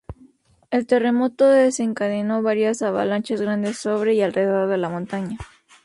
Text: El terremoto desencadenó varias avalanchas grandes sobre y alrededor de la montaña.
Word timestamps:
El 0.71 0.87
terremoto 0.87 1.45
desencadenó 1.47 2.41
varias 2.41 2.81
avalanchas 2.81 3.39
grandes 3.39 3.77
sobre 3.77 4.15
y 4.15 4.23
alrededor 4.23 4.67
de 4.67 4.79
la 4.79 4.89
montaña. 4.89 5.37